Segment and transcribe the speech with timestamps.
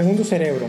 [0.00, 0.64] segundo cerebro.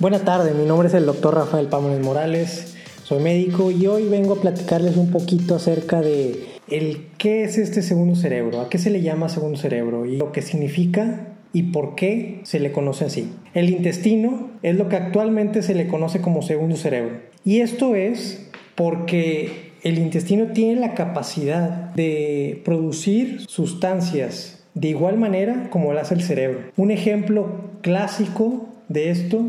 [0.00, 4.34] Buenas tardes, mi nombre es el doctor Rafael Pámones Morales, soy médico y hoy vengo
[4.34, 8.90] a platicarles un poquito acerca de el qué es este segundo cerebro, a qué se
[8.90, 13.30] le llama segundo cerebro y lo que significa y por qué se le conoce así.
[13.54, 17.20] El intestino es lo que actualmente se le conoce como segundo cerebro.
[17.44, 25.70] Y esto es porque el intestino tiene la capacidad de producir sustancias de igual manera
[25.70, 26.60] como lo hace el cerebro.
[26.76, 29.44] Un ejemplo clásico de esto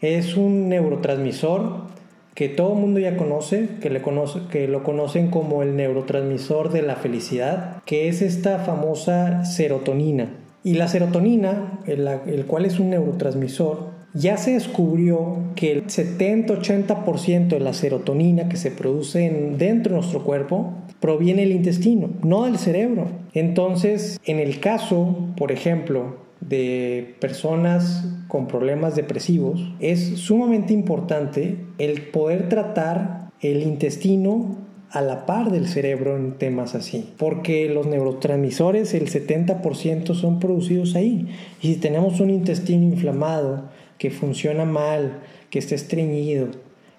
[0.00, 1.88] es un neurotransmisor
[2.34, 6.70] que todo el mundo ya conoce que, le conoce, que lo conocen como el neurotransmisor
[6.70, 10.30] de la felicidad, que es esta famosa serotonina.
[10.62, 17.60] Y la serotonina, el, cual es un neurotransmisor, ya se descubrió que el 70-80% de
[17.60, 23.08] la serotonina que se produce dentro de nuestro cuerpo proviene del intestino, no del cerebro.
[23.34, 32.02] Entonces, en el caso, por ejemplo, de personas con problemas depresivos, es sumamente importante el
[32.02, 34.56] poder tratar el intestino
[34.90, 40.94] a la par del cerebro en temas así, porque los neurotransmisores, el 70% son producidos
[40.94, 41.28] ahí.
[41.60, 43.68] Y si tenemos un intestino inflamado,
[43.98, 46.48] que funciona mal, que está estreñido,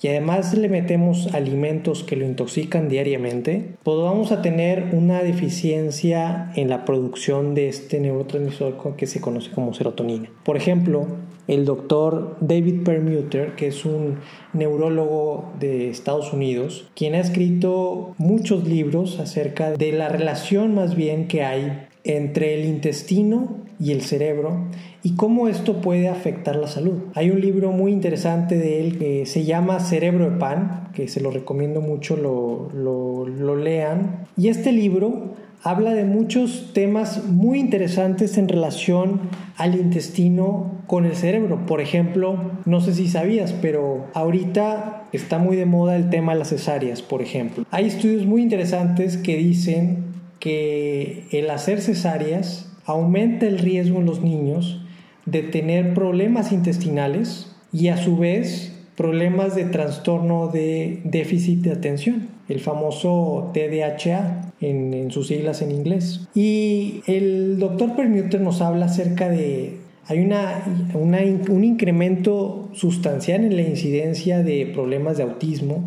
[0.00, 6.52] y además le metemos alimentos que lo intoxican diariamente, pues vamos a tener una deficiencia
[6.56, 10.30] en la producción de este neurotransmisor que se conoce como serotonina.
[10.44, 11.06] Por ejemplo,
[11.46, 14.18] el doctor David Permuter, que es un
[14.52, 21.28] neurólogo de Estados Unidos, quien ha escrito muchos libros acerca de la relación más bien
[21.28, 24.68] que hay entre el intestino y el cerebro
[25.02, 27.02] y cómo esto puede afectar la salud.
[27.14, 31.20] Hay un libro muy interesante de él que se llama Cerebro de Pan, que se
[31.20, 34.26] lo recomiendo mucho, lo, lo, lo lean.
[34.36, 39.20] Y este libro habla de muchos temas muy interesantes en relación
[39.56, 41.64] al intestino con el cerebro.
[41.66, 46.40] Por ejemplo, no sé si sabías, pero ahorita está muy de moda el tema de
[46.40, 47.64] las cesáreas, por ejemplo.
[47.70, 50.04] Hay estudios muy interesantes que dicen
[50.38, 54.80] que el hacer cesáreas aumenta el riesgo en los niños
[55.26, 62.28] de tener problemas intestinales y a su vez problemas de trastorno de déficit de atención,
[62.48, 66.28] el famoso TDAH en, sus siglas en inglés.
[66.34, 70.62] Y el doctor Permuter nos habla acerca de hay una,
[70.92, 75.82] un incremento sustancial en la incidencia de problemas de autismo,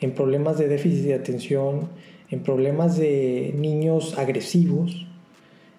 [0.00, 1.88] en problemas de déficit de atención,
[2.30, 5.07] en problemas de niños agresivos,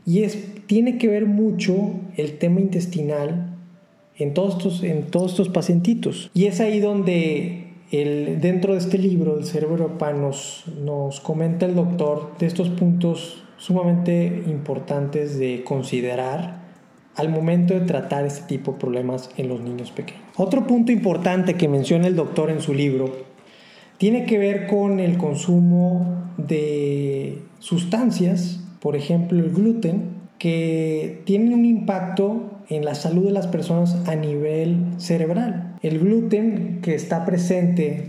[0.10, 3.56] y es, tiene que ver mucho el tema intestinal
[4.18, 6.32] en todos estos, en todos estos pacientitos.
[6.34, 11.68] Y es ahí donde el, dentro de este libro, El cerebro pan, nos, nos comenta
[11.68, 16.64] el doctor de estos puntos sumamente importantes de considerar
[17.16, 20.24] al momento de tratar este tipo de problemas en los niños pequeños.
[20.38, 23.16] Otro punto importante que menciona el doctor en su libro
[24.00, 31.66] tiene que ver con el consumo de sustancias por ejemplo el gluten, que tiene un
[31.66, 35.76] impacto en la salud de las personas a nivel cerebral.
[35.82, 38.08] El gluten que está presente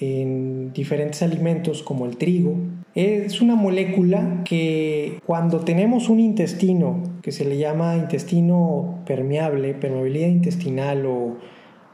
[0.00, 2.56] en diferentes alimentos como el trigo,
[2.94, 10.28] es una molécula que cuando tenemos un intestino que se le llama intestino permeable, permeabilidad
[10.28, 11.36] intestinal o,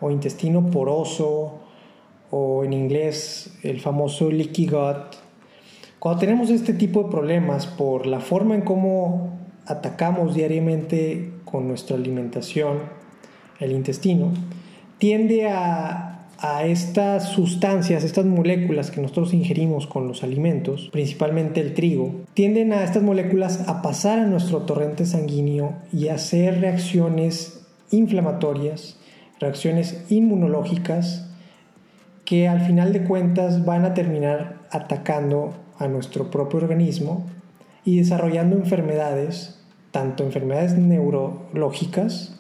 [0.01, 1.61] o intestino poroso
[2.31, 5.17] o en inglés el famoso leaky gut,
[6.09, 9.37] cuando tenemos este tipo de problemas por la forma en cómo
[9.67, 12.79] atacamos diariamente con nuestra alimentación
[13.61, 14.33] el intestino,
[14.97, 16.25] tiende a,
[16.65, 22.85] estas sustancias, estas moléculas que nosotros ingerimos con los alimentos, principalmente el trigo, tienden a
[22.85, 28.99] estas moléculas a pasar a nuestro torrente sanguíneo y a hacer reacciones inflamatorias,
[29.41, 31.29] reacciones inmunológicas
[32.25, 37.27] que al final de cuentas van a terminar atacando a nuestro propio organismo
[37.85, 39.61] y desarrollando enfermedades,
[39.91, 42.39] tanto enfermedades neurológicas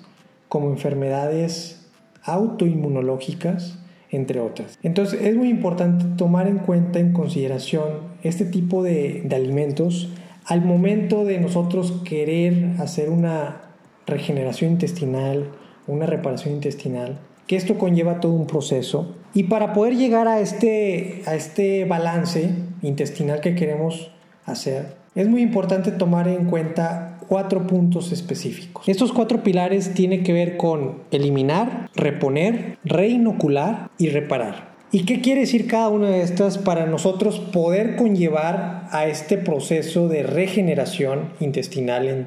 [0.48, 1.86] como enfermedades
[2.22, 3.78] autoinmunológicas,
[4.10, 4.78] entre otras.
[4.82, 10.10] Entonces es muy importante tomar en cuenta, en consideración, este tipo de, de alimentos
[10.46, 13.60] al momento de nosotros querer hacer una
[14.06, 15.50] regeneración intestinal,
[15.86, 17.18] una reparación intestinal,
[17.48, 19.16] que esto conlleva todo un proceso.
[19.34, 22.50] Y para poder llegar a este, a este balance,
[22.82, 24.12] intestinal que queremos
[24.44, 28.86] hacer, es muy importante tomar en cuenta cuatro puntos específicos.
[28.88, 34.68] Estos cuatro pilares tienen que ver con eliminar, reponer, reinocular y reparar.
[34.92, 40.08] ¿Y qué quiere decir cada una de estas para nosotros poder conllevar a este proceso
[40.08, 42.26] de regeneración intestinal en,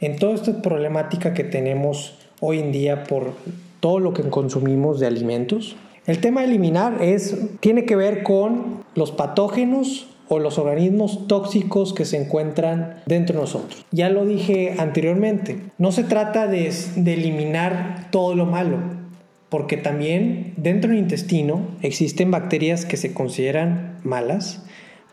[0.00, 3.34] en toda esta problemática que tenemos hoy en día por
[3.80, 5.76] todo lo que consumimos de alimentos.
[6.06, 11.94] El tema de eliminar es, tiene que ver con los patógenos o los organismos tóxicos
[11.94, 13.84] que se encuentran dentro de nosotros.
[13.90, 18.78] Ya lo dije anteriormente, no se trata de, de eliminar todo lo malo,
[19.48, 24.64] porque también dentro del intestino existen bacterias que se consideran malas,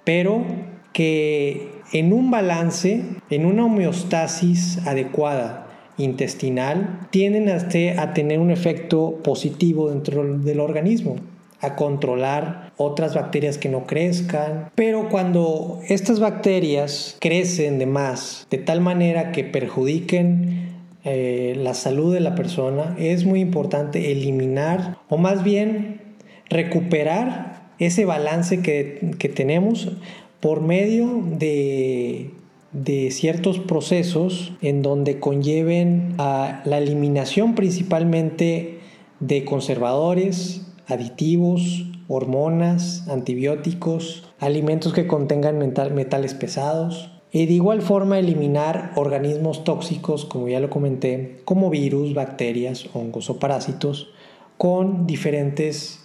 [0.03, 0.43] pero
[0.91, 5.64] que en un balance, en una homeostasis adecuada
[5.97, 11.17] intestinal, tienden a, a tener un efecto positivo dentro del organismo
[11.61, 14.69] a controlar otras bacterias que no crezcan.
[14.75, 20.69] Pero cuando estas bacterias crecen de más, de tal manera que perjudiquen
[21.03, 26.01] eh, la salud de la persona, es muy importante eliminar o más bien
[26.49, 29.91] recuperar ese balance que, que tenemos
[30.39, 32.31] por medio de,
[32.75, 38.79] de, ciertos procesos en donde conlleven a la eliminación principalmente
[39.19, 48.93] de conservadores, aditivos, hormonas, antibióticos, alimentos que contengan metales pesados, y de igual forma eliminar
[48.95, 54.09] organismos tóxicos, como ya lo comenté, como virus, bacterias, hongos o parásitos,
[54.57, 55.99] con diferentes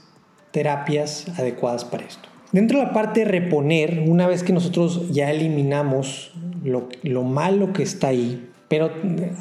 [0.50, 2.28] terapias adecuadas para esto.
[2.52, 6.32] Dentro de la parte de reponer, una vez que nosotros ya eliminamos
[6.64, 8.90] lo, lo malo que está ahí, pero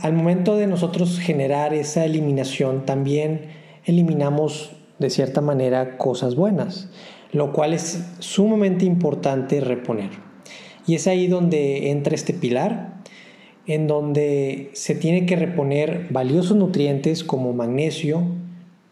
[0.01, 3.51] al momento de nosotros generar esa eliminación, también
[3.86, 6.89] eliminamos de cierta manera cosas buenas,
[7.31, 10.10] lo cual es sumamente importante reponer.
[10.88, 13.04] Y es ahí donde entra este pilar,
[13.68, 18.24] en donde se tiene que reponer valiosos nutrientes como magnesio,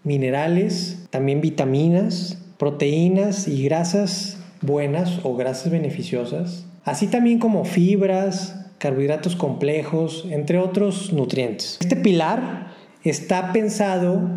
[0.04, 9.36] minerales, también vitaminas, proteínas y grasas buenas o grasas beneficiosas, así también como fibras, carbohidratos
[9.36, 11.78] complejos, entre otros nutrientes.
[11.82, 12.70] Este pilar
[13.04, 14.30] está pensado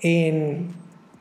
[0.00, 0.68] en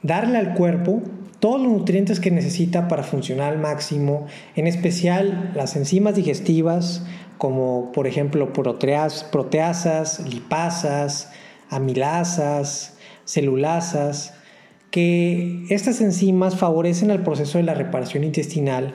[0.04, 1.02] darle al cuerpo
[1.40, 7.04] todos los nutrientes que necesita para funcionar al máximo, en especial las enzimas digestivas,
[7.40, 11.32] como por ejemplo proteasas, lipasas,
[11.70, 14.36] amilasas, celulasas,
[14.92, 18.94] que estas enzimas favorecen al proceso de la reparación intestinal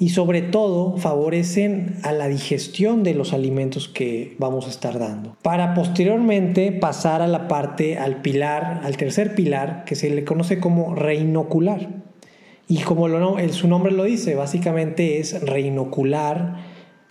[0.00, 5.36] y sobre todo favorecen a la digestión de los alimentos que vamos a estar dando.
[5.42, 10.58] Para posteriormente pasar a la parte, al pilar, al tercer pilar, que se le conoce
[10.58, 12.02] como reinocular.
[12.66, 13.08] Y como
[13.50, 16.56] su nombre lo dice, básicamente es reinocular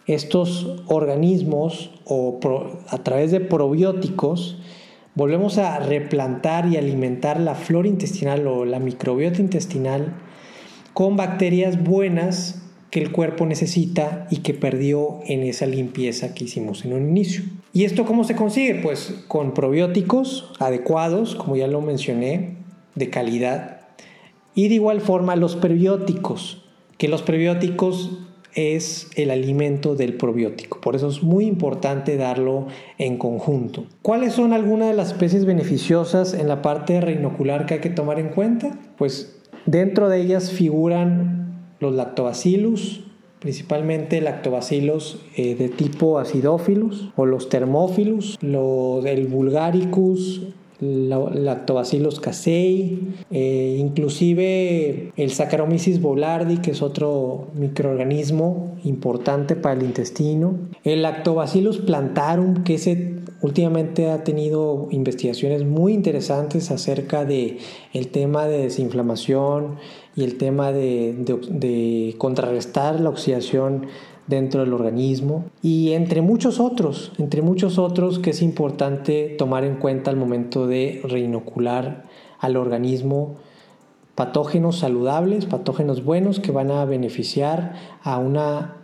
[0.08, 2.40] estos organismos o
[2.90, 4.58] a través de probióticos
[5.14, 10.16] volvemos a replantar y alimentar la flora intestinal o la microbiota intestinal
[10.94, 16.86] con bacterias buenas que el cuerpo necesita y que perdió en esa limpieza que hicimos
[16.86, 17.44] en un inicio.
[17.74, 18.76] ¿Y esto cómo se consigue?
[18.76, 22.56] Pues con probióticos adecuados, como ya lo mencioné,
[22.96, 23.82] de calidad.
[24.56, 26.64] Y de igual forma los prebióticos,
[26.98, 28.20] que los prebióticos
[28.56, 30.82] es el alimento del probiótico.
[30.82, 33.86] Por eso es muy importante darlo en conjunto.
[34.02, 38.20] ¿Cuáles son algunas de las especies beneficiosas en la parte reinocular que hay que tomar
[38.20, 38.78] en cuenta?
[38.98, 41.39] Pues dentro de ellas figuran
[41.80, 43.02] los lactobacillus,
[43.40, 50.42] principalmente lactobacillus eh, de tipo acidófilos o los termófilos, los, el vulgaricus,
[50.82, 53.00] Lactobacillus casei,
[53.32, 61.80] eh, inclusive el Saccharomyces boulardii, que es otro microorganismo importante para el intestino, el Lactobacillus
[61.80, 62.78] plantarum, que
[63.42, 67.58] últimamente ha tenido investigaciones muy interesantes acerca de
[67.94, 69.76] el tema de desinflamación
[70.16, 71.14] y el tema de,
[71.50, 73.88] de contrarrestar la oxidación
[74.28, 75.46] dentro del organismo.
[75.62, 80.68] Y entre muchos otros, entre muchos otros que es importante tomar en cuenta al momento
[80.68, 82.06] de reinocular
[82.40, 83.36] al organismo
[84.16, 88.76] patógenos saludables, patógenos buenos que van a beneficiar a una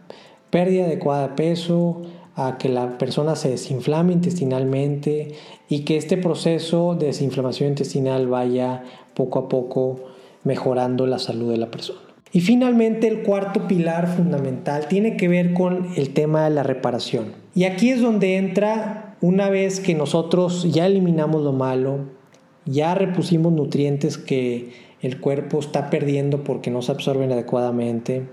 [0.50, 2.04] pérdida adecuada de peso,
[2.38, 5.36] a que la persona se desinflame intestinalmente
[5.68, 10.00] y que este proceso de desinflamación intestinal vaya poco a poco
[10.46, 12.00] mejorando la salud de la persona.
[12.32, 17.34] Y finalmente el cuarto pilar fundamental tiene que ver con el tema de la reparación.
[17.54, 22.00] Y aquí es donde entra una vez que nosotros ya eliminamos lo malo,
[22.66, 24.72] ya repusimos nutrientes que
[25.02, 28.28] el cuerpo está perdiendo porque no se absorben adecuadamente,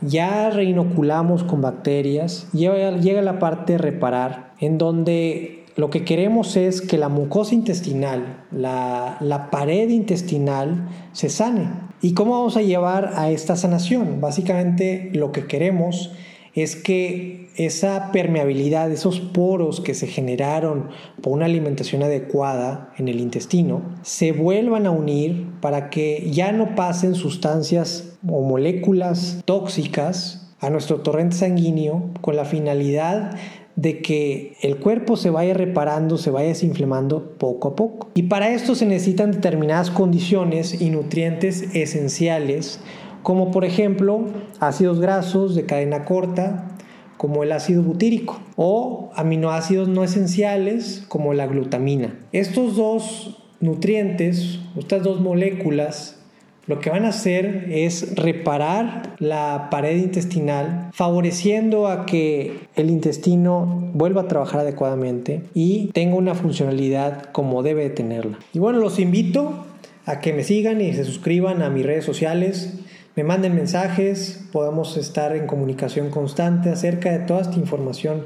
[0.00, 6.80] ya reinoculamos con bacterias, llega, la parte de reparar, en donde lo que queremos es
[6.80, 11.68] que la mucosa intestinal, la, la, pared intestinal, se sane.
[12.00, 14.20] ¿Y cómo vamos a llevar a esta sanación?
[14.20, 16.12] Básicamente lo que queremos
[16.54, 20.88] es que esa permeabilidad, esos poros que se generaron
[21.20, 26.74] por una alimentación adecuada en el intestino, se vuelvan a unir para que ya no
[26.74, 33.36] pasen sustancias o moléculas tóxicas a nuestro torrente sanguíneo con la finalidad
[33.76, 38.08] de que el cuerpo se vaya reparando, se vaya desinflamando poco a poco.
[38.14, 42.80] Y para esto se necesitan determinadas condiciones y nutrientes esenciales,
[43.22, 44.24] como por ejemplo
[44.60, 46.68] ácidos grasos de cadena corta,
[47.16, 52.18] como el ácido butírico, o aminoácidos no esenciales, como la glutamina.
[52.32, 56.21] Estos dos nutrientes, estas dos moléculas,
[56.66, 63.90] lo que van a hacer es reparar la pared intestinal, favoreciendo a que el intestino
[63.94, 68.38] vuelva a trabajar adecuadamente y tenga una funcionalidad como debe tenerla.
[68.52, 69.66] Y bueno, los invito
[70.06, 72.74] a que me sigan y se suscriban a mis redes sociales,
[73.16, 78.24] me manden mensajes, podamos estar en comunicación constante acerca de toda esta información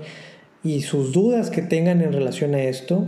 [0.63, 3.05] y sus dudas que tengan en relación a esto.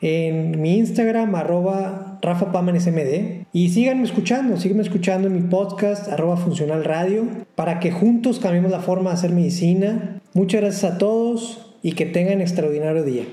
[0.00, 3.46] En mi Instagram, arroba Rafa SMD.
[3.52, 7.26] Y síganme escuchando, síganme escuchando en mi podcast, arroba Funcional Radio,
[7.56, 10.20] para que juntos cambiemos la forma de hacer medicina.
[10.32, 13.24] Muchas gracias a todos y que tengan extraordinario día.